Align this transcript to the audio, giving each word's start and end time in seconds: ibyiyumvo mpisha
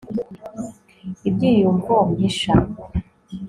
ibyiyumvo 1.27 1.93
mpisha 2.11 2.53